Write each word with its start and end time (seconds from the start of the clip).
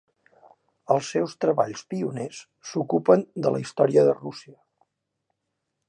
Els 0.95 1.09
seus 1.15 1.35
treballs 1.45 1.83
pioners 1.93 2.41
s'ocupen 2.71 3.25
de 3.45 3.53
la 3.57 3.63
història 3.67 4.09
de 4.09 4.19
Rússia. 4.19 4.59